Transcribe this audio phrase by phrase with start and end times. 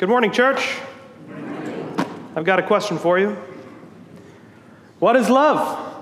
[0.00, 0.78] Good morning, church.
[2.34, 3.36] I've got a question for you.
[4.98, 5.94] What is love?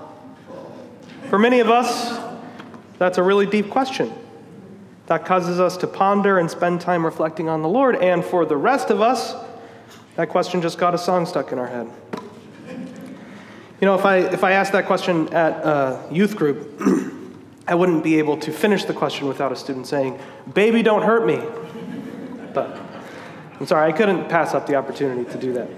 [1.27, 2.17] For many of us,
[2.97, 4.13] that's a really deep question.
[5.07, 7.97] That causes us to ponder and spend time reflecting on the Lord.
[7.97, 9.35] And for the rest of us,
[10.15, 11.89] that question just got a song stuck in our head.
[12.69, 16.81] You know, if I, if I asked that question at a youth group,
[17.67, 20.17] I wouldn't be able to finish the question without a student saying,
[20.53, 21.41] Baby, don't hurt me.
[22.53, 22.88] But
[23.59, 25.69] I'm sorry, I couldn't pass up the opportunity to do that.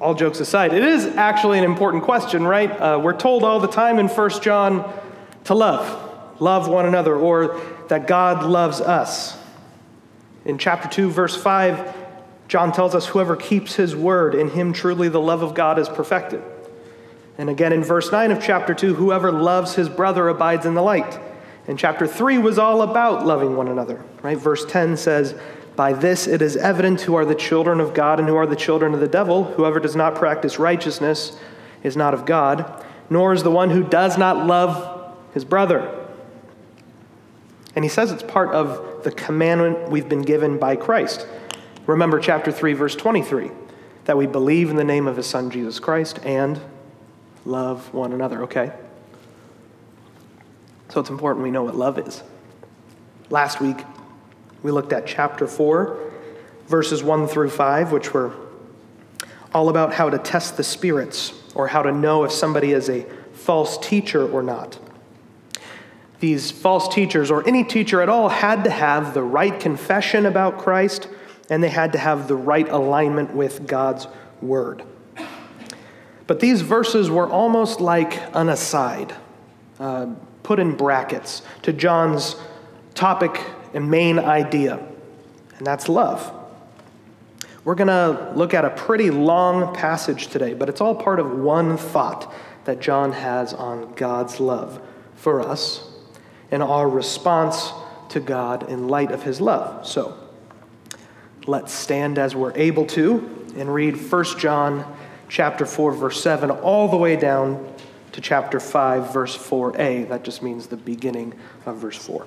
[0.00, 2.70] All jokes aside, it is actually an important question, right?
[2.70, 4.92] Uh, we're told all the time in 1 John
[5.44, 9.38] to love, love one another, or that God loves us.
[10.44, 11.94] In chapter 2, verse 5,
[12.48, 15.88] John tells us, Whoever keeps his word, in him truly the love of God is
[15.88, 16.42] perfected.
[17.36, 20.82] And again in verse 9 of chapter 2, whoever loves his brother abides in the
[20.82, 21.20] light.
[21.68, 24.38] And chapter 3 was all about loving one another, right?
[24.38, 25.38] Verse 10 says,
[25.78, 28.56] By this it is evident who are the children of God and who are the
[28.56, 29.44] children of the devil.
[29.44, 31.38] Whoever does not practice righteousness
[31.84, 36.04] is not of God, nor is the one who does not love his brother.
[37.76, 41.28] And he says it's part of the commandment we've been given by Christ.
[41.86, 43.52] Remember chapter 3, verse 23,
[44.06, 46.60] that we believe in the name of his son Jesus Christ and
[47.44, 48.72] love one another, okay?
[50.88, 52.24] So it's important we know what love is.
[53.30, 53.76] Last week,
[54.62, 55.98] we looked at chapter 4,
[56.66, 58.32] verses 1 through 5, which were
[59.54, 63.06] all about how to test the spirits or how to know if somebody is a
[63.32, 64.78] false teacher or not.
[66.20, 70.58] These false teachers, or any teacher at all, had to have the right confession about
[70.58, 71.08] Christ
[71.50, 74.06] and they had to have the right alignment with God's
[74.42, 74.82] word.
[76.26, 79.14] But these verses were almost like an aside,
[79.80, 80.08] uh,
[80.42, 82.36] put in brackets to John's
[82.94, 83.40] topic
[83.74, 84.84] and main idea,
[85.56, 86.34] and that's love.
[87.64, 91.38] We're going to look at a pretty long passage today, but it's all part of
[91.38, 92.32] one thought
[92.64, 94.80] that John has on God's love
[95.16, 95.86] for us
[96.50, 97.72] and our response
[98.10, 99.86] to God in light of his love.
[99.86, 100.16] So,
[101.46, 104.96] let's stand as we're able to and read 1 John
[105.28, 107.72] chapter 4, verse 7, all the way down
[108.12, 110.08] to chapter 5, verse 4a.
[110.08, 111.34] That just means the beginning
[111.66, 112.26] of verse 4.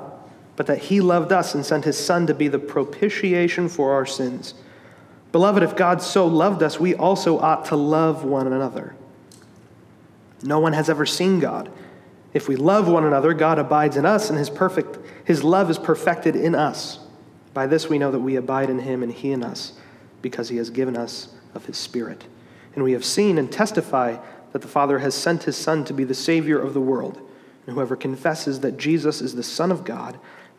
[0.61, 4.05] but that he loved us and sent his Son to be the propitiation for our
[4.05, 4.53] sins.
[5.31, 8.93] Beloved, if God so loved us, we also ought to love one another.
[10.43, 11.71] No one has ever seen God.
[12.35, 15.79] If we love one another, God abides in us, and his, perfect, his love is
[15.79, 16.99] perfected in us.
[17.55, 19.73] By this we know that we abide in him and he in us,
[20.21, 22.25] because he has given us of his Spirit.
[22.75, 24.17] And we have seen and testify
[24.51, 27.19] that the Father has sent his Son to be the Savior of the world.
[27.65, 30.19] And whoever confesses that Jesus is the Son of God,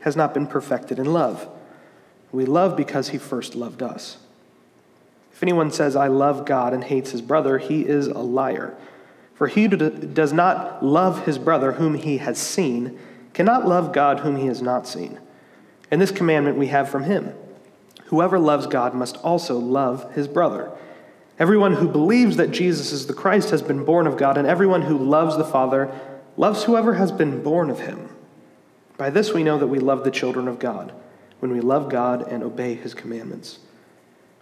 [0.00, 1.48] has not been perfected in love.
[2.32, 4.18] We love because he first loved us.
[5.32, 8.76] If anyone says, I love God and hates his brother, he is a liar.
[9.34, 12.98] For he who does not love his brother whom he has seen
[13.32, 15.18] cannot love God whom he has not seen.
[15.90, 17.34] And this commandment we have from him
[18.06, 20.72] Whoever loves God must also love his brother.
[21.38, 24.82] Everyone who believes that Jesus is the Christ has been born of God, and everyone
[24.82, 25.90] who loves the Father
[26.36, 28.10] loves whoever has been born of him.
[29.00, 30.92] By this we know that we love the children of God,
[31.38, 33.58] when we love God and obey his commandments.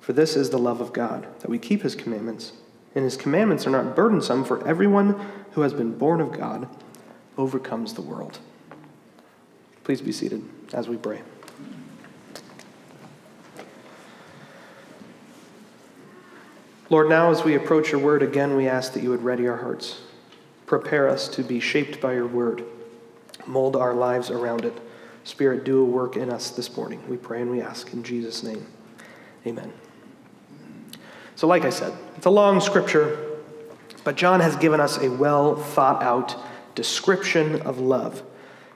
[0.01, 2.55] For this is the love of God, that we keep his commandments.
[2.93, 5.15] And his commandments are not burdensome, for everyone
[5.53, 6.69] who has been born of God
[7.37, 8.41] overcomes the world.
[9.85, 11.23] Please be seated as we pray.
[16.91, 19.59] Lord, now as we approach your word again, we ask that you would ready our
[19.59, 20.01] hearts.
[20.67, 22.65] Prepare us to be shaped by your word.
[23.49, 24.79] Mold our lives around it.
[25.25, 27.03] Spirit, do a work in us this morning.
[27.09, 28.67] We pray and we ask in Jesus' name.
[29.47, 29.73] Amen.
[31.35, 33.39] So, like I said, it's a long scripture,
[34.05, 36.37] but John has given us a well thought out
[36.75, 38.23] description of love.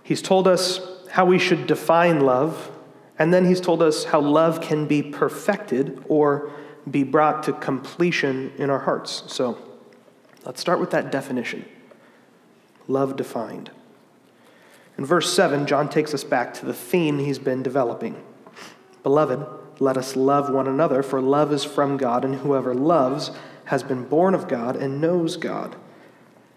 [0.03, 0.81] He's told us
[1.11, 2.71] how we should define love,
[3.19, 6.51] and then he's told us how love can be perfected or
[6.91, 9.25] be brought to completion in our hearts.
[9.27, 9.59] So,
[10.47, 11.67] let's start with that definition
[12.89, 13.71] love defined.
[14.99, 18.23] In verse 7, John takes us back to the theme he's been developing.
[19.03, 19.45] Beloved,
[19.81, 23.31] let us love one another, for love is from God, and whoever loves
[23.67, 25.77] has been born of God and knows God.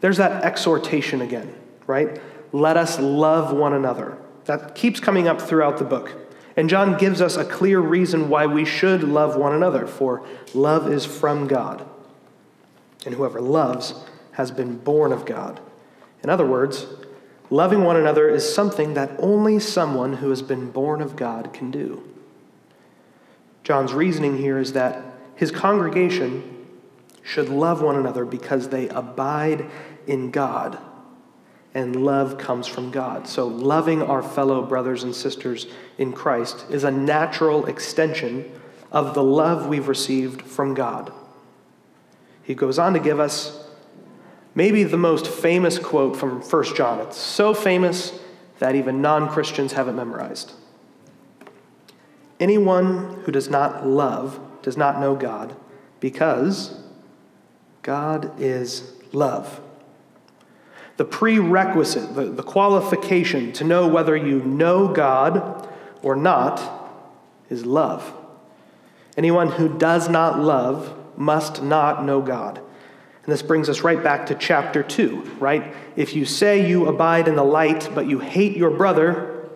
[0.01, 1.55] There's that exhortation again,
[1.87, 2.21] right?
[2.51, 4.17] Let us love one another.
[4.45, 6.13] That keeps coming up throughout the book.
[6.57, 10.91] And John gives us a clear reason why we should love one another, for love
[10.91, 11.85] is from God.
[13.05, 13.95] And whoever loves
[14.33, 15.59] has been born of God.
[16.23, 16.87] In other words,
[17.49, 21.71] loving one another is something that only someone who has been born of God can
[21.71, 22.03] do.
[23.63, 25.03] John's reasoning here is that
[25.35, 26.67] his congregation
[27.23, 29.65] should love one another because they abide
[30.07, 30.77] in God
[31.73, 33.27] and love comes from God.
[33.27, 35.67] So, loving our fellow brothers and sisters
[35.97, 38.49] in Christ is a natural extension
[38.91, 41.11] of the love we've received from God.
[42.43, 43.64] He goes on to give us
[44.55, 47.01] maybe the most famous quote from 1 John.
[47.01, 48.19] It's so famous
[48.59, 50.53] that even non Christians have it memorized.
[52.39, 55.55] Anyone who does not love does not know God,
[55.99, 56.81] because
[57.81, 59.61] God is love.
[60.97, 65.69] The prerequisite, the, the qualification to know whether you know God
[66.01, 66.89] or not
[67.49, 68.13] is love.
[69.17, 72.61] Anyone who does not love must not know God.
[73.25, 75.73] And this brings us right back to chapter 2, right?
[75.95, 79.49] If you say you abide in the light, but you hate your brother,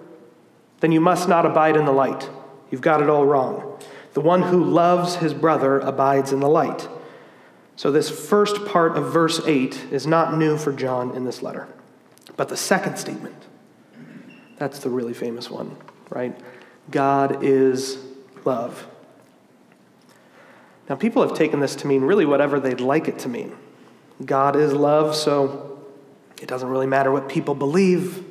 [0.80, 2.28] then you must not abide in the light.
[2.72, 3.80] You've got it all wrong.
[4.14, 6.88] The one who loves his brother abides in the light.
[7.76, 11.68] So, this first part of verse 8 is not new for John in this letter.
[12.36, 13.46] But the second statement,
[14.58, 15.78] that's the really famous one,
[16.10, 16.38] right?
[16.90, 18.00] God is
[18.46, 18.88] love.
[20.90, 23.56] Now, people have taken this to mean really whatever they'd like it to mean.
[24.26, 25.80] God is love, so
[26.42, 28.26] it doesn't really matter what people believe.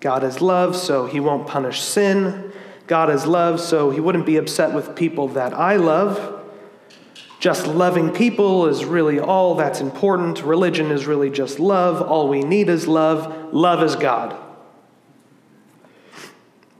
[0.00, 2.50] God is love, so he won't punish sin.
[2.86, 6.44] God is love, so he wouldn't be upset with people that I love.
[7.40, 10.42] Just loving people is really all that's important.
[10.42, 12.00] Religion is really just love.
[12.00, 13.52] All we need is love.
[13.52, 14.34] Love is God.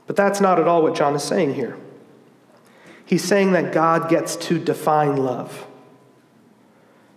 [0.07, 1.77] But that's not at all what John is saying here.
[3.07, 5.67] He's saying that God gets to define love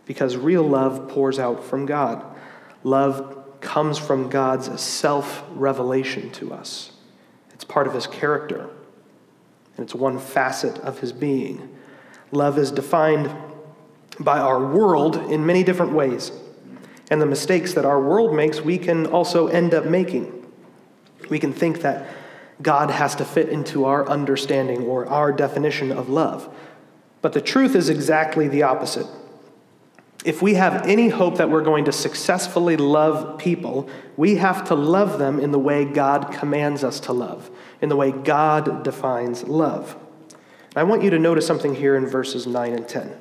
[0.06, 2.24] because real love pours out from God.
[2.83, 6.94] Love comes from God's self revelation to us,
[7.53, 8.69] it's part of his character
[9.80, 11.74] and it's one facet of his being.
[12.31, 13.33] Love is defined
[14.19, 16.33] by our world in many different ways.
[17.09, 20.45] And the mistakes that our world makes, we can also end up making.
[21.30, 22.07] We can think that
[22.62, 26.54] God has to fit into our understanding or our definition of love.
[27.22, 29.08] But the truth is exactly the opposite.
[30.26, 34.76] If we have any hope that we're going to successfully love people, we have to
[34.76, 37.50] love them in the way God commands us to love,
[37.82, 39.96] in the way God defines love.
[40.76, 43.16] I want you to notice something here in verses 9 and 10.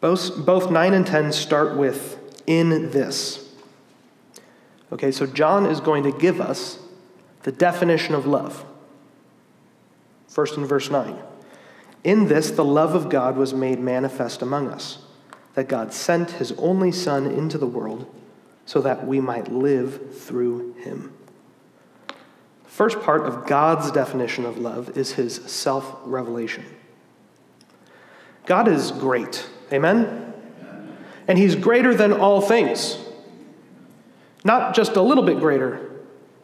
[0.00, 3.48] Both, both 9 and 10 start with in this.
[4.92, 6.78] Okay, so John is going to give us
[7.44, 8.64] the definition of love.
[10.28, 11.16] First in verse 9.
[12.02, 14.98] In this, the love of God was made manifest among us
[15.54, 18.12] that God sent his only Son into the world
[18.66, 21.12] so that we might live through him.
[22.08, 26.64] The first part of God's definition of love is his self revelation.
[28.46, 29.46] God is great.
[29.72, 30.32] Amen?
[31.28, 32.98] And he's greater than all things.
[34.44, 35.83] Not just a little bit greater,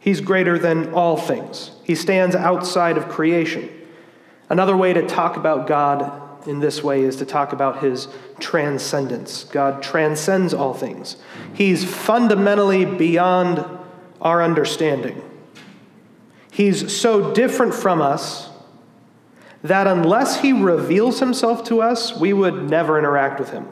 [0.01, 1.71] he's greater than all things.
[1.85, 3.69] He stands outside of creation.
[4.49, 9.45] Another way to talk about God in this way is to talk about his transcendence.
[9.45, 11.15] God transcends all things,
[11.53, 13.65] he's fundamentally beyond
[14.19, 15.21] our understanding.
[16.51, 18.49] He's so different from us
[19.63, 23.67] that unless he reveals himself to us, we would never interact with him.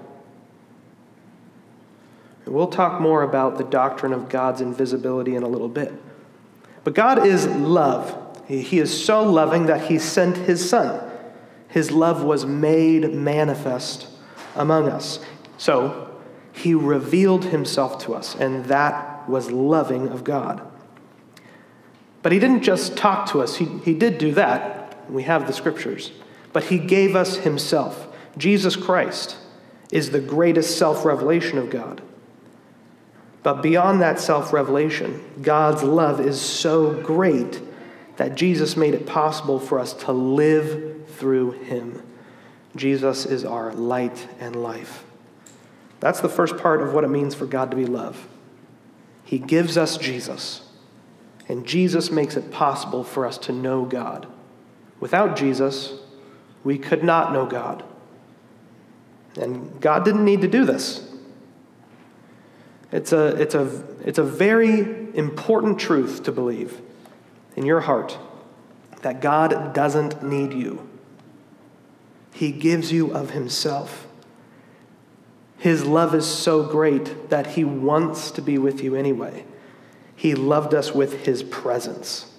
[2.45, 5.93] We'll talk more about the doctrine of God's invisibility in a little bit.
[6.89, 8.17] But God is love.
[8.47, 11.07] He is so loving that he sent his son
[11.67, 14.07] his love was made manifest
[14.55, 15.19] among us.
[15.59, 16.09] So
[16.51, 20.67] he revealed himself to us, and that was loving of God.
[22.23, 25.11] But he didn't just talk to us, he, he did do that.
[25.11, 26.11] We have the scriptures.
[26.53, 28.07] But he gave us himself.
[28.35, 29.37] Jesus Christ
[29.91, 32.01] is the greatest self revelation of God.
[33.41, 37.61] But beyond that self revelation, God's love is so great
[38.17, 42.01] that Jesus made it possible for us to live through him.
[42.75, 45.03] Jesus is our light and life.
[45.99, 48.27] That's the first part of what it means for God to be love.
[49.23, 50.61] He gives us Jesus,
[51.47, 54.27] and Jesus makes it possible for us to know God.
[54.99, 55.93] Without Jesus,
[56.63, 57.83] we could not know God.
[59.39, 61.08] And God didn't need to do this.
[62.91, 66.81] It's a, it's a, it's a very important truth to believe
[67.55, 68.17] in your heart
[69.01, 70.87] that God doesn't need you.
[72.33, 74.07] He gives you of Himself.
[75.57, 79.45] His love is so great that He wants to be with you anyway.
[80.15, 82.31] He loved us with His presence.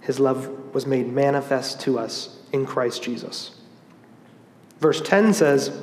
[0.00, 3.52] His love was made manifest to us in Christ Jesus.
[4.78, 5.82] Verse 10 says,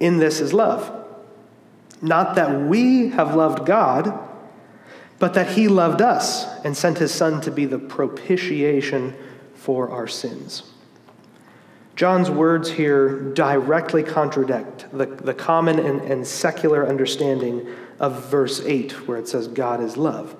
[0.00, 1.01] In this is love.
[2.02, 4.28] Not that we have loved God,
[5.20, 9.14] but that He loved us and sent His Son to be the propitiation
[9.54, 10.64] for our sins.
[11.94, 17.68] John's words here directly contradict the, the common and, and secular understanding
[18.00, 20.34] of verse 8, where it says, God is love.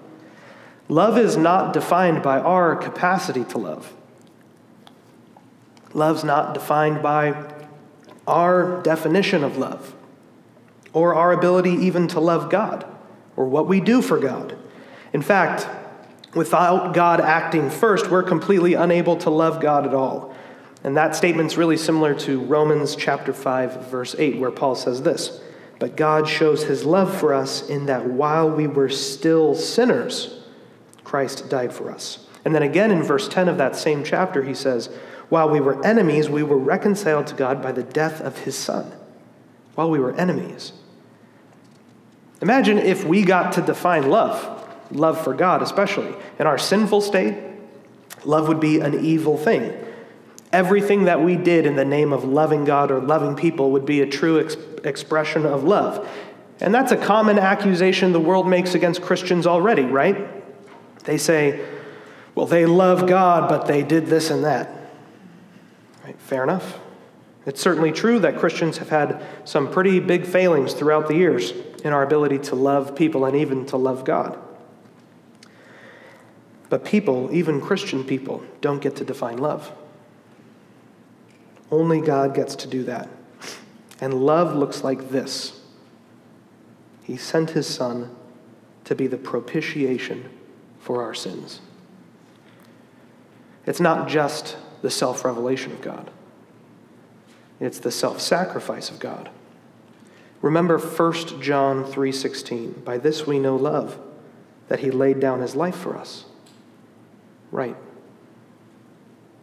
[0.88, 3.94] Love is not defined by our capacity to love.
[5.94, 7.54] Love's not defined by
[8.26, 9.94] our definition of love
[10.92, 12.84] or our ability even to love God
[13.36, 14.56] or what we do for God.
[15.12, 15.66] In fact,
[16.34, 20.34] without God acting first, we're completely unable to love God at all.
[20.84, 25.40] And that statement's really similar to Romans chapter 5 verse 8 where Paul says this,
[25.78, 30.40] "But God shows his love for us in that while we were still sinners,
[31.04, 34.54] Christ died for us." And then again in verse 10 of that same chapter he
[34.54, 34.88] says,
[35.28, 38.92] "While we were enemies, we were reconciled to God by the death of his son."
[39.74, 40.72] While we were enemies.
[42.42, 46.12] Imagine if we got to define love, love for God especially.
[46.40, 47.36] In our sinful state,
[48.24, 49.72] love would be an evil thing.
[50.52, 54.00] Everything that we did in the name of loving God or loving people would be
[54.00, 56.06] a true ex- expression of love.
[56.60, 60.28] And that's a common accusation the world makes against Christians already, right?
[61.04, 61.64] They say,
[62.34, 64.68] well, they love God, but they did this and that.
[66.04, 66.80] Right, fair enough.
[67.46, 71.52] It's certainly true that Christians have had some pretty big failings throughout the years
[71.82, 74.38] in our ability to love people and even to love God.
[76.68, 79.72] But people, even Christian people, don't get to define love.
[81.70, 83.08] Only God gets to do that.
[84.00, 85.60] And love looks like this
[87.02, 88.14] He sent His Son
[88.84, 90.30] to be the propitiation
[90.80, 91.60] for our sins.
[93.66, 96.10] It's not just the self revelation of God,
[97.60, 99.30] it's the self sacrifice of God.
[100.42, 102.82] Remember 1 John 3:16.
[102.84, 103.98] By this we know love,
[104.68, 106.24] that he laid down his life for us.
[107.52, 107.76] Right.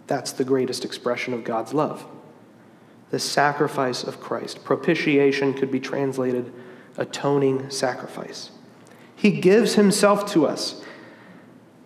[0.07, 2.05] That's the greatest expression of God's love.
[3.11, 4.63] The sacrifice of Christ.
[4.63, 6.51] Propitiation could be translated
[6.97, 8.51] atoning sacrifice.
[9.15, 10.83] He gives himself to us.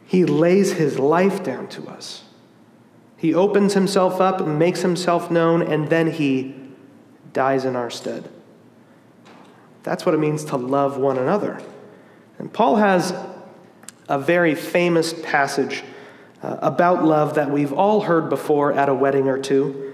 [0.05, 2.24] He lays his life down to us.
[3.17, 6.55] He opens himself up makes himself known, and then he
[7.32, 8.29] dies in our stead.
[9.84, 11.62] That's what it means to love one another.
[12.40, 13.13] And Paul has
[14.10, 15.84] a very famous passage
[16.42, 19.94] uh, about love that we've all heard before at a wedding or two.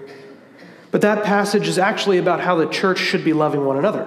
[0.90, 4.04] But that passage is actually about how the church should be loving one another.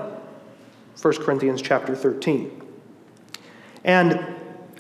[1.02, 2.62] 1 Corinthians chapter 13.
[3.84, 4.26] And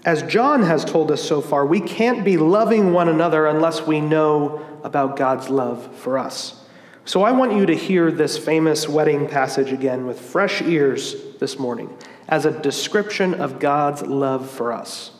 [0.05, 4.01] as John has told us so far, we can't be loving one another unless we
[4.01, 6.62] know about God's love for us.
[7.05, 11.59] So I want you to hear this famous wedding passage again with fresh ears this
[11.59, 11.95] morning
[12.29, 15.11] as a description of God's love for us.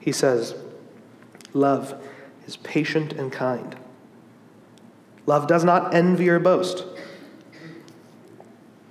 [0.00, 0.54] He says,
[1.52, 2.02] Love
[2.46, 3.76] is patient and kind.
[5.26, 6.86] Love does not envy or boast.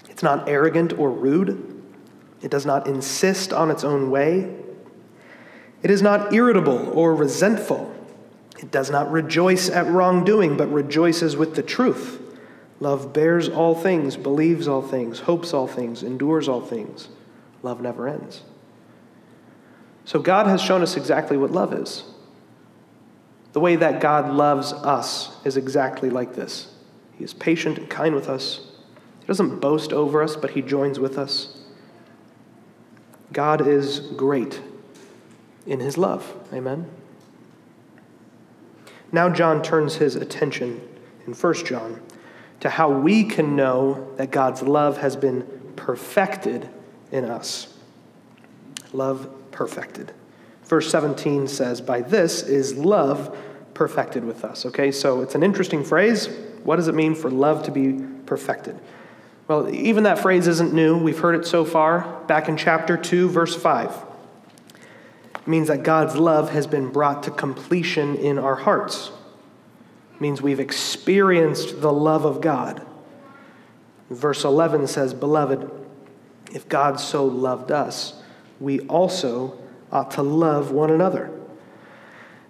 [0.10, 1.84] It's not arrogant or rude.
[2.44, 4.56] It does not insist on its own way.
[5.82, 7.91] It is not irritable or resentful.
[8.60, 12.22] It does not rejoice at wrongdoing, but rejoices with the truth.
[12.80, 17.10] Love bears all things, believes all things, hopes all things, endures all things.
[17.64, 18.42] Love never ends.
[20.06, 22.04] So God has shown us exactly what love is.
[23.54, 26.74] The way that God loves us is exactly like this.
[27.18, 28.62] He is patient and kind with us.
[29.20, 31.58] He doesn't boast over us, but he joins with us.
[33.32, 34.62] God is great
[35.66, 36.36] in his love.
[36.52, 36.90] Amen.
[39.12, 40.82] Now, John turns his attention
[41.26, 42.02] in 1 John
[42.62, 46.70] to how we can know that God's love has been perfected
[47.12, 47.78] in us.
[48.94, 50.14] Love perfected.
[50.64, 53.38] Verse 17 says, By this is love
[53.74, 54.66] perfected with us.
[54.66, 56.30] Okay, so it's an interesting phrase.
[56.64, 58.80] What does it mean for love to be perfected?
[59.48, 60.98] Well, even that phrase isn't new.
[60.98, 64.11] We've heard it so far back in chapter 2, verse 5.
[65.46, 69.12] Means that God's love has been brought to completion in our hearts.
[70.16, 72.86] It means we've experienced the love of God.
[74.10, 75.70] Verse 11 says, Beloved,
[76.52, 78.22] if God so loved us,
[78.60, 79.58] we also
[79.92, 81.32] ought to love one another.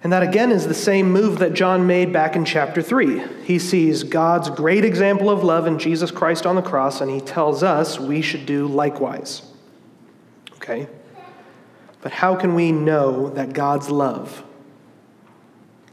[0.04, 3.22] And that again is the same move that John made back in chapter 3.
[3.44, 7.22] He sees God's great example of love in Jesus Christ on the cross, and he
[7.22, 9.44] tells us we should do likewise.
[10.56, 10.88] Okay?
[12.02, 14.44] But how can we know that God's love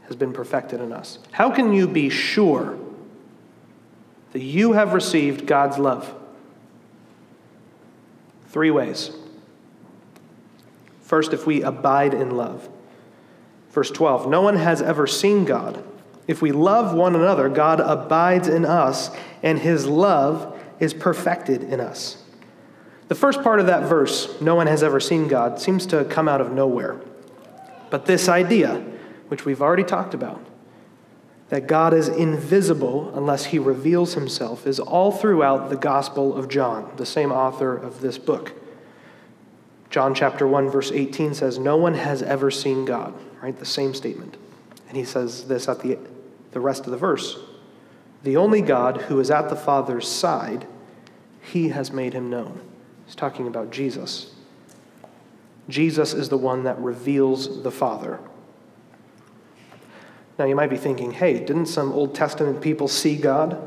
[0.07, 1.19] has been perfected in us?
[1.31, 2.77] How can you be sure
[4.33, 6.13] that you have received God's love?
[8.49, 9.11] Three ways.
[11.01, 12.67] First, if we abide in love.
[13.71, 15.83] Verse 12 No one has ever seen God.
[16.27, 19.09] If we love one another, God abides in us,
[19.41, 22.23] and his love is perfected in us.
[23.09, 26.29] The first part of that verse, no one has ever seen God, seems to come
[26.29, 27.01] out of nowhere.
[27.89, 28.75] But this idea,
[29.27, 30.39] which we've already talked about,
[31.49, 36.93] that God is invisible unless he reveals himself, is all throughout the Gospel of John,
[36.95, 38.53] the same author of this book.
[39.89, 43.57] John chapter 1 verse 18 says no one has ever seen God, right?
[43.57, 44.37] The same statement.
[44.87, 45.97] And he says this at the
[46.51, 47.37] the rest of the verse.
[48.23, 50.67] The only God who is at the Father's side,
[51.41, 52.61] he has made him known.
[53.09, 54.29] He's talking about Jesus.
[55.67, 58.19] Jesus is the one that reveals the Father.
[60.37, 63.59] Now you might be thinking, hey, didn't some Old Testament people see God?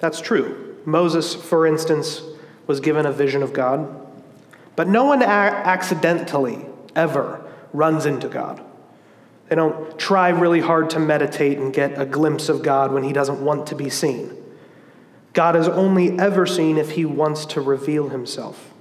[0.00, 0.76] That's true.
[0.84, 2.22] Moses, for instance,
[2.66, 4.04] was given a vision of God.
[4.74, 8.60] But no one accidentally ever runs into God.
[9.48, 13.12] They don't try really hard to meditate and get a glimpse of God when he
[13.12, 14.41] doesn't want to be seen.
[15.32, 18.72] God is only ever seen if he wants to reveal himself.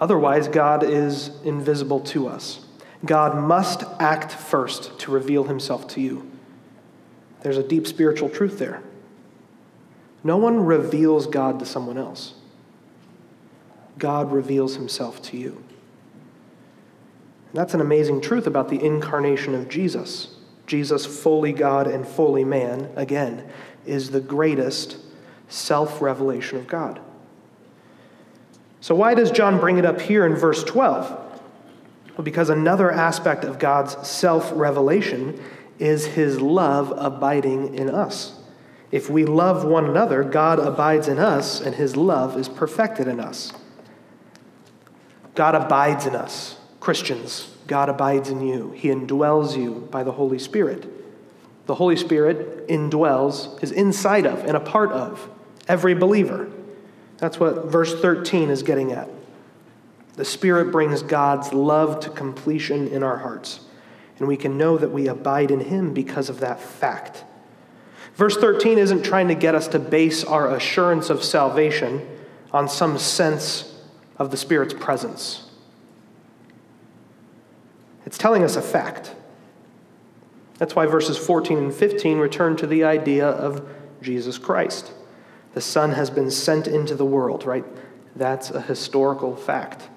[0.00, 2.64] Otherwise, God is invisible to us.
[3.04, 6.30] God must act first to reveal himself to you.
[7.42, 8.82] There's a deep spiritual truth there.
[10.24, 12.34] No one reveals God to someone else.
[13.98, 15.64] God reveals himself to you.
[17.48, 20.36] And that's an amazing truth about the incarnation of Jesus.
[20.66, 23.48] Jesus, fully God and fully man, again,
[23.86, 24.98] is the greatest
[25.48, 27.00] self revelation of God.
[28.80, 31.10] So, why does John bring it up here in verse 12?
[32.16, 35.42] Well, because another aspect of God's self revelation
[35.78, 38.34] is his love abiding in us.
[38.90, 43.20] If we love one another, God abides in us, and his love is perfected in
[43.20, 43.52] us.
[45.34, 46.56] God abides in us.
[46.80, 48.72] Christians, God abides in you.
[48.72, 50.86] He indwells you by the Holy Spirit.
[51.66, 55.28] The Holy Spirit indwells, is inside of, and a part of
[55.68, 56.50] every believer.
[57.18, 59.08] That's what verse 13 is getting at.
[60.14, 63.60] The Spirit brings God's love to completion in our hearts,
[64.18, 67.24] and we can know that we abide in Him because of that fact.
[68.14, 72.04] Verse 13 isn't trying to get us to base our assurance of salvation
[72.52, 73.80] on some sense
[74.16, 75.48] of the Spirit's presence.
[78.04, 79.14] It's telling us a fact.
[80.58, 83.68] That's why verses 14 and 15 return to the idea of
[84.02, 84.92] Jesus Christ.
[85.54, 87.64] The Son has been sent into the world, right?
[88.14, 89.88] That's a historical fact.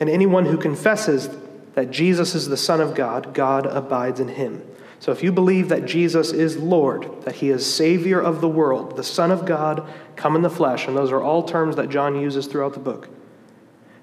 [0.00, 1.28] And anyone who confesses
[1.74, 4.62] that Jesus is the Son of God, God abides in him.
[5.00, 8.96] So if you believe that Jesus is Lord, that he is Savior of the world,
[8.96, 12.18] the Son of God come in the flesh, and those are all terms that John
[12.18, 13.08] uses throughout the book,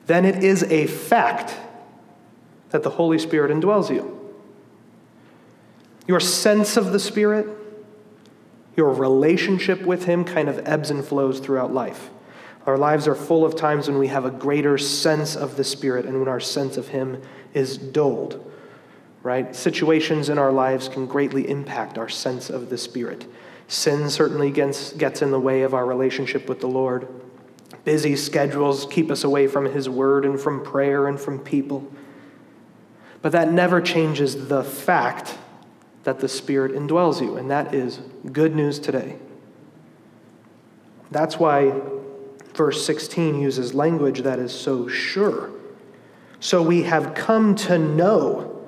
[0.06, 1.58] then it is a fact
[2.70, 4.18] that the Holy Spirit indwells you.
[6.08, 7.48] Your sense of the Spirit,
[8.76, 12.10] your relationship with Him kind of ebbs and flows throughout life.
[12.66, 16.06] Our lives are full of times when we have a greater sense of the Spirit
[16.06, 17.22] and when our sense of Him
[17.54, 18.52] is dulled,
[19.24, 19.56] right?
[19.56, 23.26] Situations in our lives can greatly impact our sense of the Spirit.
[23.68, 27.08] Sin certainly gets, gets in the way of our relationship with the Lord.
[27.84, 31.92] Busy schedules keep us away from His Word and from prayer and from people.
[33.22, 35.38] But that never changes the fact
[36.04, 38.00] that the Spirit indwells you, and that is
[38.32, 39.18] good news today.
[41.12, 41.74] That's why
[42.54, 45.52] verse 16 uses language that is so sure.
[46.40, 48.68] So we have come to know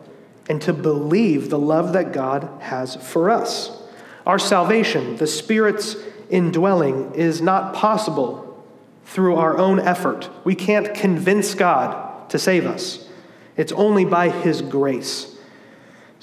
[0.49, 3.81] and to believe the love that God has for us.
[4.25, 5.95] Our salvation, the Spirit's
[6.29, 8.63] indwelling, is not possible
[9.05, 10.29] through our own effort.
[10.43, 13.07] We can't convince God to save us,
[13.55, 15.32] it's only by His grace.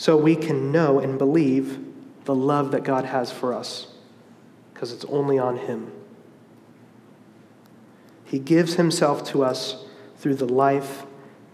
[0.00, 1.78] So we can know and believe
[2.24, 3.88] the love that God has for us,
[4.72, 5.92] because it's only on Him.
[8.24, 9.84] He gives Himself to us
[10.16, 11.04] through the life,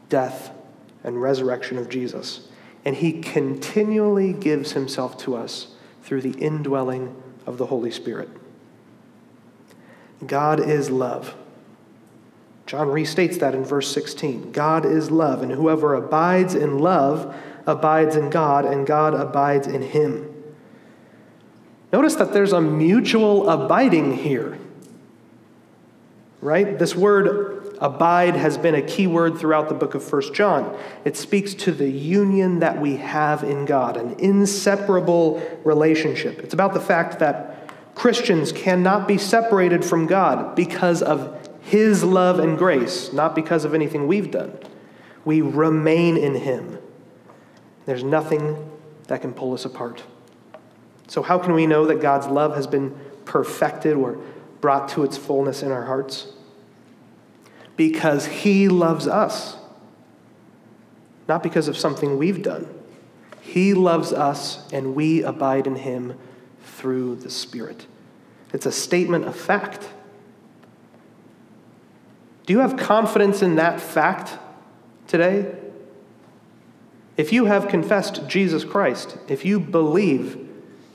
[0.09, 0.53] death,
[1.03, 2.47] and resurrection of Jesus.
[2.85, 8.29] And He continually gives Himself to us through the indwelling of the Holy Spirit.
[10.25, 11.35] God is love.
[12.65, 14.53] John restates that in verse 16.
[14.53, 17.35] God is love, and whoever abides in love
[17.67, 20.33] abides in God, and God abides in him.
[21.93, 24.59] Notice that there's a mutual abiding here.
[26.41, 26.79] Right?
[26.79, 30.77] This word Abide has been a key word throughout the book of 1 John.
[31.05, 36.39] It speaks to the union that we have in God, an inseparable relationship.
[36.41, 42.39] It's about the fact that Christians cannot be separated from God because of His love
[42.39, 44.59] and grace, not because of anything we've done.
[45.25, 46.79] We remain in Him.
[47.87, 48.71] There's nothing
[49.07, 50.03] that can pull us apart.
[51.09, 54.19] So, how can we know that God's love has been perfected or
[54.61, 56.33] brought to its fullness in our hearts?
[57.77, 59.57] because He loves us,
[61.29, 62.69] not because of something we've done.
[63.41, 66.19] He loves us, and we abide in Him
[66.63, 67.87] through the Spirit.
[68.53, 69.89] It's a statement of fact.
[72.47, 74.39] Do you have confidence in that fact
[75.07, 75.55] today?
[77.17, 80.47] If you have confessed Jesus Christ, if you believe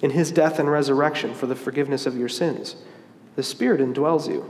[0.01, 2.75] in his death and resurrection for the forgiveness of your sins,
[3.35, 4.49] the Spirit indwells you.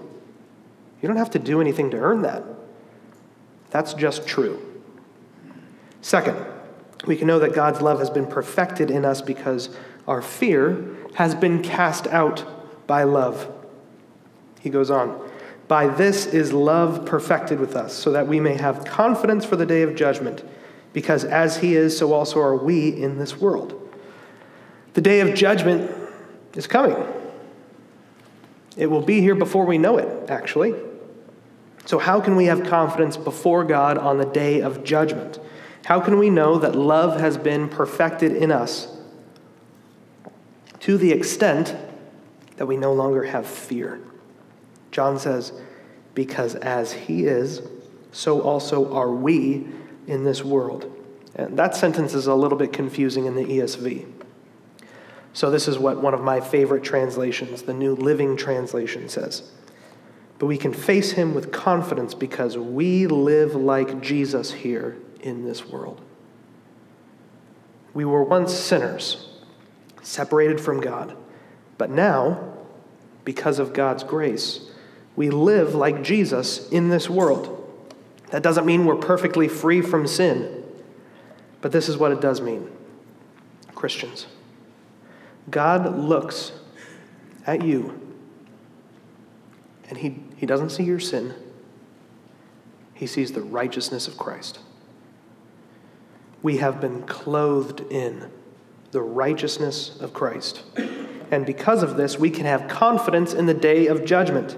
[1.02, 2.44] You don't have to do anything to earn that.
[3.70, 4.60] That's just true.
[6.02, 6.38] Second,
[7.06, 9.76] we can know that God's love has been perfected in us because
[10.08, 12.46] our fear has been cast out
[12.88, 13.52] by love.
[14.60, 15.30] He goes on,
[15.68, 19.66] By this is love perfected with us, so that we may have confidence for the
[19.66, 20.44] day of judgment,
[20.94, 23.78] because as He is, so also are we in this world.
[24.94, 25.92] The day of judgment
[26.56, 27.08] is coming.
[28.78, 30.76] It will be here before we know it, actually.
[31.86, 35.40] So, how can we have confidence before God on the day of judgment?
[35.86, 38.88] How can we know that love has been perfected in us
[40.82, 41.76] to the extent
[42.58, 44.00] that we no longer have fear?
[44.92, 45.54] John says,
[46.14, 47.62] Because as he is,
[48.12, 49.68] so also are we
[50.08, 50.98] in this world.
[51.36, 54.06] And that sentence is a little bit confusing in the ESV.
[55.34, 59.50] So, this is what one of my favorite translations, the New Living Translation, says
[60.42, 65.68] but we can face him with confidence because we live like Jesus here in this
[65.68, 66.02] world.
[67.94, 69.30] We were once sinners,
[70.02, 71.16] separated from God,
[71.78, 72.56] but now,
[73.24, 74.62] because of God's grace,
[75.16, 77.61] we live like Jesus in this world.
[78.32, 80.64] That doesn't mean we're perfectly free from sin,
[81.62, 82.70] but this is what it does mean
[83.76, 84.28] Christians.
[85.50, 86.54] God looks
[87.46, 88.00] at you
[89.90, 91.34] and he, he doesn't see your sin,
[92.94, 94.60] he sees the righteousness of Christ.
[96.42, 98.32] We have been clothed in
[98.92, 100.64] the righteousness of Christ.
[101.30, 104.58] And because of this, we can have confidence in the day of judgment.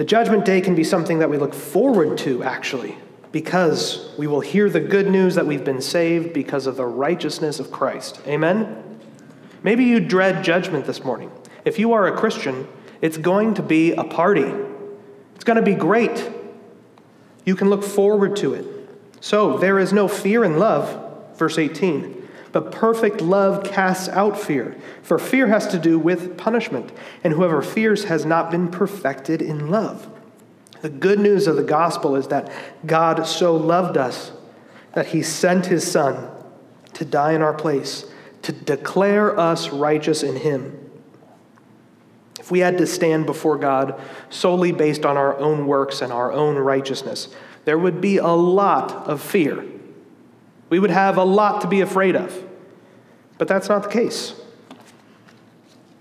[0.00, 2.96] The judgment day can be something that we look forward to, actually,
[3.32, 7.60] because we will hear the good news that we've been saved because of the righteousness
[7.60, 8.18] of Christ.
[8.26, 8.98] Amen?
[9.62, 11.30] Maybe you dread judgment this morning.
[11.66, 12.66] If you are a Christian,
[13.02, 14.50] it's going to be a party.
[15.34, 16.30] It's going to be great.
[17.44, 18.64] You can look forward to it.
[19.20, 22.19] So, there is no fear in love, verse 18.
[22.52, 26.90] But perfect love casts out fear, for fear has to do with punishment,
[27.22, 30.08] and whoever fears has not been perfected in love.
[30.82, 32.50] The good news of the gospel is that
[32.84, 34.32] God so loved us
[34.94, 36.28] that he sent his Son
[36.94, 38.10] to die in our place,
[38.42, 40.76] to declare us righteous in him.
[42.40, 46.32] If we had to stand before God solely based on our own works and our
[46.32, 47.28] own righteousness,
[47.64, 49.64] there would be a lot of fear.
[50.70, 52.42] We would have a lot to be afraid of.
[53.36, 54.34] But that's not the case.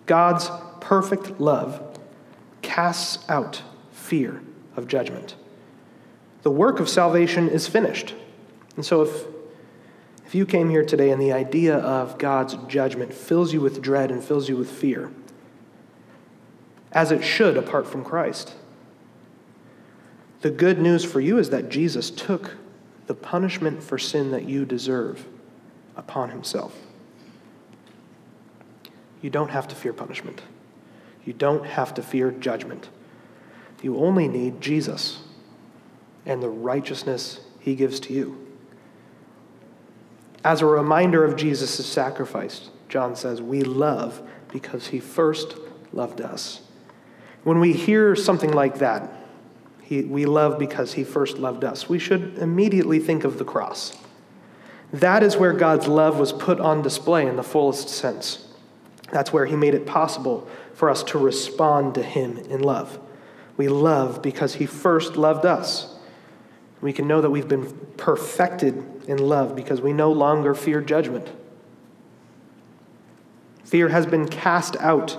[0.06, 2.00] God's perfect love
[2.62, 4.42] casts out fear
[4.78, 5.36] of judgment.
[6.44, 8.16] The work of salvation is finished.
[8.78, 9.26] And so if
[10.30, 14.12] if you came here today and the idea of God's judgment fills you with dread
[14.12, 15.12] and fills you with fear,
[16.92, 18.54] as it should apart from Christ.
[20.42, 22.58] The good news for you is that Jesus took
[23.10, 25.26] the punishment for sin that you deserve
[25.96, 26.78] upon himself.
[29.20, 30.44] You don't have to fear punishment.
[31.26, 32.88] You don't have to fear judgment.
[33.82, 35.24] You only need Jesus
[36.24, 38.46] and the righteousness he gives to you.
[40.44, 45.56] As a reminder of Jesus' sacrifice, John says, we love because he first
[45.92, 46.62] loved us.
[47.44, 49.12] When we hear something like that,
[49.90, 53.98] he, we love because he first loved us, we should immediately think of the cross.
[54.94, 58.48] That is where God's love was put on display in the fullest sense.
[59.12, 63.00] That's where he made it possible for us to respond to him in love.
[63.58, 65.96] We love because he first loved us.
[66.82, 68.76] We can know that we've been perfected
[69.08, 71.28] in love because we no longer fear judgment.
[73.64, 75.18] Fear has been cast out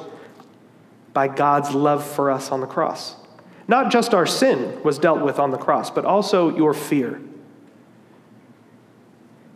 [1.12, 3.16] by God's love for us on the cross.
[3.70, 7.20] Not just our sin was dealt with on the cross, but also your fear.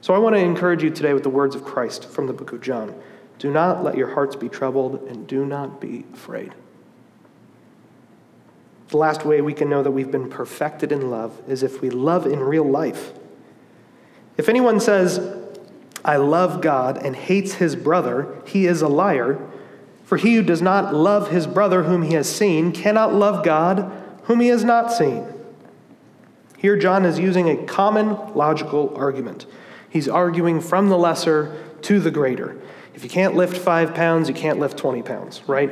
[0.02, 2.52] So I want to encourage you today with the words of Christ from the book
[2.52, 2.94] of John.
[3.40, 6.54] Do not let your hearts be troubled, and do not be afraid.
[8.90, 11.90] The last way we can know that we've been perfected in love is if we
[11.90, 13.14] love in real life.
[14.36, 15.36] If anyone says,
[16.04, 19.44] I love God and hates his brother, he is a liar.
[20.04, 24.03] For he who does not love his brother whom he has seen cannot love God
[24.24, 25.26] whom he has not seen.
[26.58, 29.46] Here, John is using a common logical argument.
[29.90, 32.60] He's arguing from the lesser to the greater.
[32.94, 35.70] If you can't lift five pounds, you can't lift 20 pounds, right?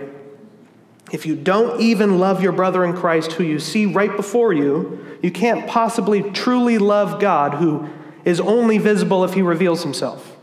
[1.10, 5.18] If you don't even love your brother in Christ who you see right before you,
[5.22, 7.88] you can't possibly truly love God who
[8.24, 10.36] is only visible if he reveals himself.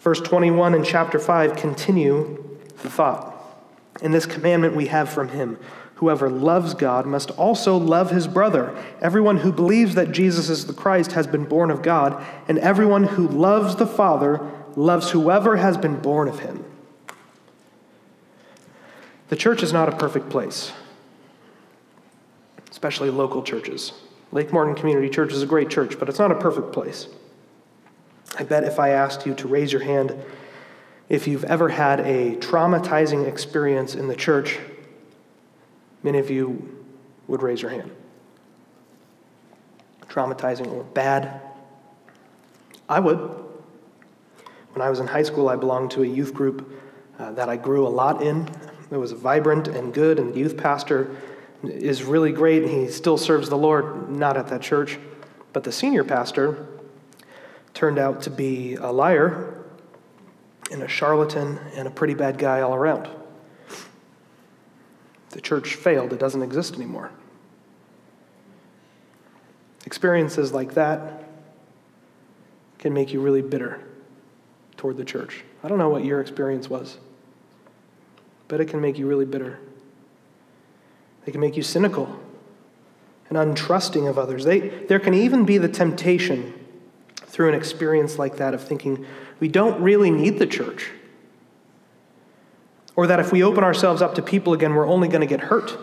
[0.00, 3.28] Verse 21 in chapter 5 continue the thought.
[4.00, 5.58] In this commandment we have from him
[6.02, 8.76] whoever loves God must also love his brother.
[9.00, 13.04] Everyone who believes that Jesus is the Christ has been born of God, and everyone
[13.04, 14.40] who loves the Father
[14.74, 16.64] loves whoever has been born of him.
[19.28, 20.72] The church is not a perfect place,
[22.68, 23.92] especially local churches.
[24.32, 27.06] Lake Morton Community Church is a great church, but it's not a perfect place.
[28.36, 30.16] I bet if I asked you to raise your hand
[31.08, 34.58] if you've ever had a traumatizing experience in the church,
[36.02, 36.84] many of you
[37.28, 37.90] would raise your hand.
[40.08, 41.40] Traumatizing or bad?
[42.88, 43.18] I would.
[44.72, 46.80] When I was in high school, I belonged to a youth group
[47.18, 48.48] uh, that I grew a lot in.
[48.90, 51.16] It was vibrant and good, and the youth pastor
[51.62, 54.98] is really great, and he still serves the Lord, not at that church.
[55.52, 56.66] But the senior pastor
[57.74, 59.64] turned out to be a liar
[60.70, 63.08] and a charlatan and a pretty bad guy all around.
[65.32, 67.10] The church failed, it doesn't exist anymore.
[69.84, 71.24] Experiences like that
[72.78, 73.80] can make you really bitter
[74.76, 75.44] toward the church.
[75.62, 76.98] I don't know what your experience was,
[78.48, 79.58] but it can make you really bitter.
[81.24, 82.20] They can make you cynical
[83.30, 84.44] and untrusting of others.
[84.44, 86.52] They, there can even be the temptation
[87.14, 89.06] through an experience like that of thinking
[89.40, 90.90] we don't really need the church.
[92.94, 95.40] Or that if we open ourselves up to people again, we're only going to get
[95.40, 95.78] hurt.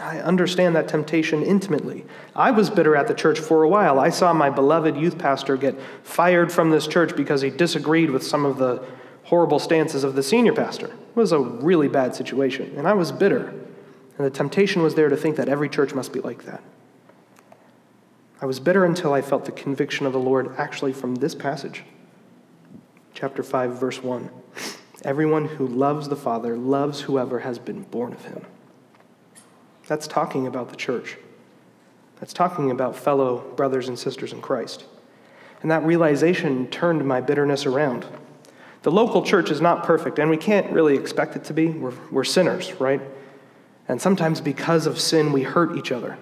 [0.00, 2.04] I understand that temptation intimately.
[2.34, 4.00] I was bitter at the church for a while.
[4.00, 8.24] I saw my beloved youth pastor get fired from this church because he disagreed with
[8.24, 8.82] some of the
[9.24, 10.86] horrible stances of the senior pastor.
[10.86, 13.48] It was a really bad situation, and I was bitter.
[14.18, 16.62] And the temptation was there to think that every church must be like that.
[18.40, 21.84] I was bitter until I felt the conviction of the Lord actually from this passage.
[23.14, 24.30] Chapter 5, verse 1.
[25.04, 28.44] Everyone who loves the Father loves whoever has been born of him.
[29.88, 31.16] That's talking about the church.
[32.20, 34.84] That's talking about fellow brothers and sisters in Christ.
[35.60, 38.06] And that realization turned my bitterness around.
[38.82, 41.68] The local church is not perfect, and we can't really expect it to be.
[41.68, 43.00] We're, we're sinners, right?
[43.88, 46.16] And sometimes because of sin, we hurt each other.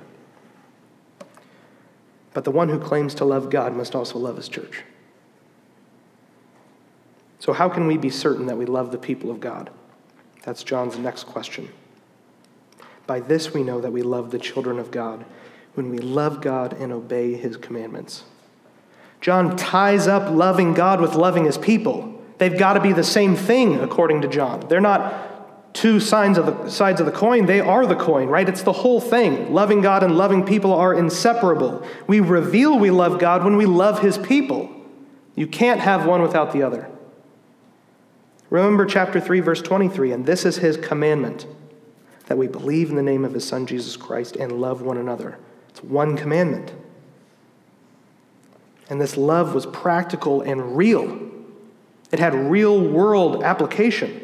[2.33, 4.83] But the one who claims to love God must also love his church.
[7.41, 9.71] So, how can we be certain that we love the people of God?
[10.45, 11.71] That's John's next question.
[13.07, 15.25] By this we know that we love the children of God,
[15.75, 18.25] when we love God and obey his commandments.
[19.21, 22.23] John ties up loving God with loving his people.
[22.39, 24.61] They've got to be the same thing, according to John.
[24.69, 28.49] They're not two sides of the sides of the coin, they are the coin, right?
[28.49, 29.53] It's the whole thing.
[29.53, 31.87] Loving God and loving people are inseparable.
[32.07, 34.71] We reveal we love God when we love his people.
[35.37, 36.91] You can't have one without the other.
[38.51, 41.47] Remember chapter 3 verse 23, and this is his commandment
[42.27, 45.39] that we believe in the name of his Son, Jesus Christ, and love one another,
[45.69, 46.73] It's one commandment.
[48.89, 51.31] And this love was practical and real.
[52.11, 54.21] It had real world application.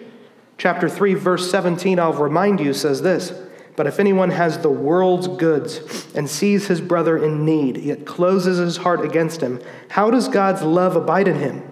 [0.59, 3.33] Chapter 3, verse 17, I'll remind you, says this
[3.77, 8.59] But if anyone has the world's goods and sees his brother in need, yet closes
[8.59, 9.61] his heart against him,
[9.91, 11.63] how does God's love abide in him?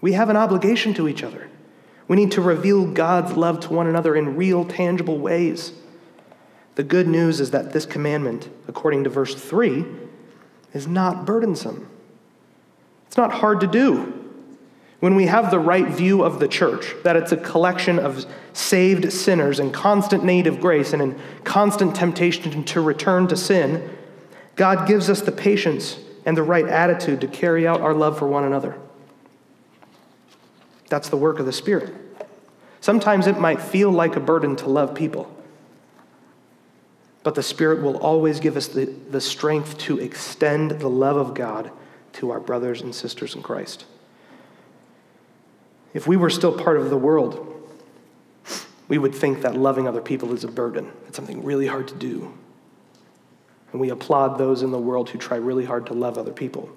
[0.00, 1.48] We have an obligation to each other.
[2.08, 5.72] We need to reveal God's love to one another in real, tangible ways.
[6.74, 9.84] The good news is that this commandment, according to verse 3,
[10.72, 11.88] is not burdensome.
[13.06, 14.16] It's not hard to do.
[15.00, 19.12] When we have the right view of the church, that it's a collection of saved
[19.12, 23.96] sinners in constant need of grace and in constant temptation to return to sin,
[24.56, 28.26] God gives us the patience and the right attitude to carry out our love for
[28.26, 28.78] one another.
[30.90, 31.94] That's the work of the Spirit.
[32.80, 35.34] Sometimes it might feel like a burden to love people,
[37.22, 41.34] but the Spirit will always give us the, the strength to extend the love of
[41.34, 41.70] God
[42.14, 43.84] to our brothers and sisters in Christ.
[45.94, 47.46] If we were still part of the world,
[48.88, 50.90] we would think that loving other people is a burden.
[51.06, 52.34] It's something really hard to do.
[53.72, 56.68] And we applaud those in the world who try really hard to love other people.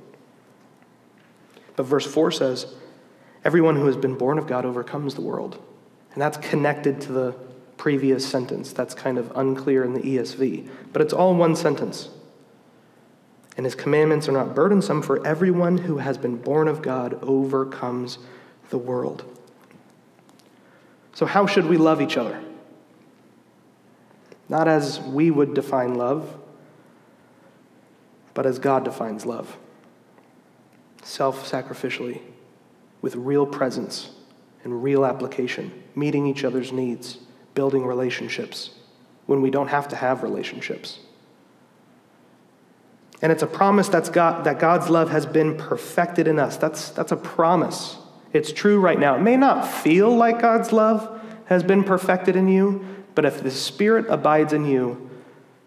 [1.75, 2.75] But verse 4 says,
[3.45, 5.61] Everyone who has been born of God overcomes the world.
[6.13, 7.35] And that's connected to the
[7.77, 8.71] previous sentence.
[8.71, 10.69] That's kind of unclear in the ESV.
[10.91, 12.09] But it's all one sentence.
[13.57, 18.17] And his commandments are not burdensome, for everyone who has been born of God overcomes
[18.69, 19.23] the world.
[21.13, 22.41] So, how should we love each other?
[24.49, 26.35] Not as we would define love,
[28.33, 29.57] but as God defines love
[31.03, 32.21] self sacrificially,
[33.03, 34.09] with real presence
[34.63, 37.19] and real application, meeting each other's needs,
[37.53, 38.71] building relationships
[39.25, 40.99] when we don't have to have relationships.
[43.21, 46.57] And it's a promise that's God, that God's love has been perfected in us.
[46.57, 47.97] That's, that's a promise.
[48.31, 49.15] It's true right now.
[49.15, 52.85] It may not feel like God's love has been perfected in you,
[53.15, 55.09] but if the Spirit abides in you,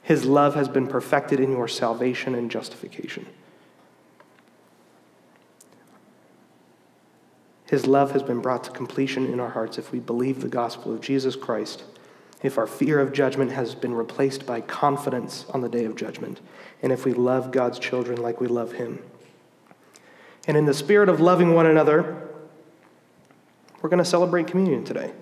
[0.02, 3.26] his love has been perfected in your salvation and justification.
[7.66, 10.92] His love has been brought to completion in our hearts if we believe the gospel
[10.94, 11.82] of Jesus Christ,
[12.42, 16.40] if our fear of judgment has been replaced by confidence on the day of judgment,
[16.82, 19.02] and if we love God's children like we love Him.
[20.46, 22.28] And in the spirit of loving one another,
[23.82, 25.12] we're going to celebrate communion today.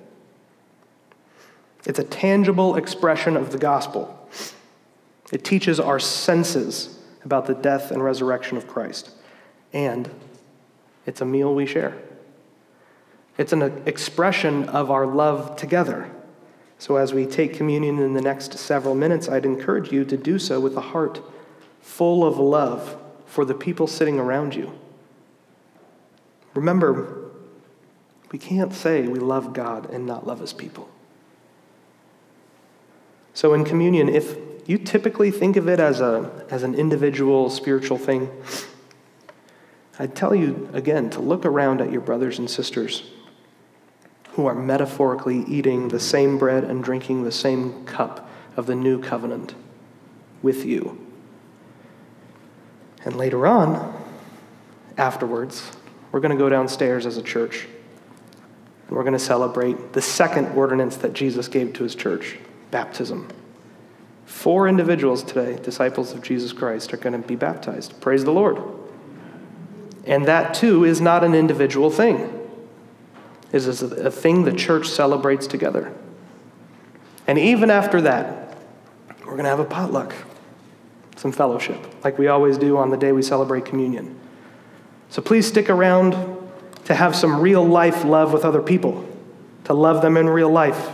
[1.87, 4.29] It's a tangible expression of the gospel.
[5.33, 9.11] It teaches our senses about the death and resurrection of Christ.
[9.73, 10.11] And
[11.07, 11.97] it's a meal we share.
[13.37, 16.11] It's an expression of our love together.
[16.79, 20.39] So, as we take communion in the next several minutes, I'd encourage you to do
[20.39, 21.21] so with a heart
[21.81, 24.77] full of love for the people sitting around you.
[26.55, 27.31] Remember,
[28.31, 30.89] we can't say we love God and not love his people.
[33.33, 37.99] So, in communion, if you typically think of it as, a, as an individual spiritual
[37.99, 38.31] thing,
[39.99, 43.11] I'd tell you again to look around at your brothers and sisters
[44.35, 49.01] who are metaphorically eating the same bread and drinking the same cup of the new
[49.01, 49.55] covenant
[50.43, 50.99] with you.
[53.05, 54.03] And later on,
[54.99, 55.71] afterwards,
[56.11, 57.69] we're going to go downstairs as a church
[58.89, 62.37] and we're going to celebrate the second ordinance that Jesus gave to his church
[62.71, 63.29] baptism.
[64.27, 68.01] Four individuals today, disciples of Jesus Christ, are going to be baptized.
[68.01, 68.59] Praise the Lord.
[70.07, 72.44] And that too is not an individual thing
[73.55, 75.93] is a thing the church celebrates together.
[77.27, 78.59] And even after that,
[79.21, 80.15] we're going to have a potluck,
[81.17, 84.19] some fellowship, like we always do on the day we celebrate communion.
[85.09, 86.13] So please stick around
[86.87, 89.09] to have some real life love with other people,
[89.65, 90.91] to love them in real life,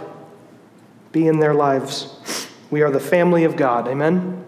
[1.12, 2.46] be in their lives.
[2.70, 3.88] We are the family of God.
[3.88, 4.44] Amen?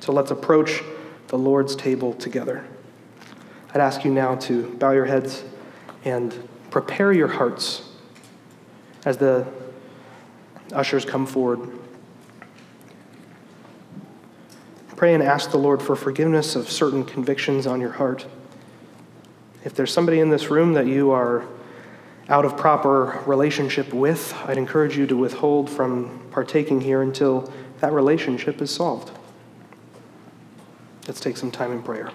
[0.00, 0.82] So let's approach
[1.28, 2.66] the Lord's table together.
[3.72, 5.44] I'd ask you now to bow your heads
[6.04, 7.82] and prepare your hearts
[9.04, 9.46] as the
[10.72, 11.70] ushers come forward.
[14.96, 18.26] Pray and ask the Lord for forgiveness of certain convictions on your heart.
[19.64, 21.44] If there's somebody in this room that you are
[22.28, 27.92] out of proper relationship with, I'd encourage you to withhold from partaking here until that
[27.92, 29.10] relationship is solved.
[31.06, 32.10] Let's take some time in prayer.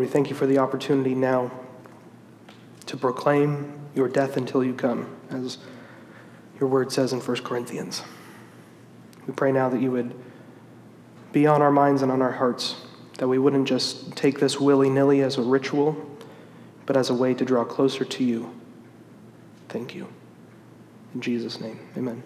[0.00, 1.50] Lord, we thank you for the opportunity now
[2.86, 5.58] to proclaim your death until you come, as
[6.58, 8.02] your word says in 1 Corinthians.
[9.26, 10.14] We pray now that you would
[11.32, 12.76] be on our minds and on our hearts,
[13.18, 15.94] that we wouldn't just take this willy nilly as a ritual,
[16.86, 18.58] but as a way to draw closer to you.
[19.68, 20.08] Thank you.
[21.14, 22.22] In Jesus' name, amen.